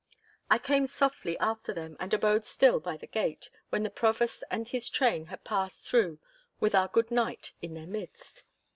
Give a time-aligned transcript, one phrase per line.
[0.49, 4.67] I came softly after them, and abode still by the gate when the Provost and
[4.67, 6.17] his train had passed through
[6.59, 8.41] with our good knight in their midst.